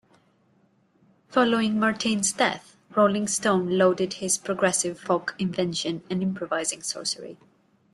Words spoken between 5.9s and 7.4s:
and improvising sorcery.